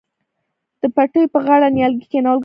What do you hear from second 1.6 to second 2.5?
نیالګي کینول ګټور دي.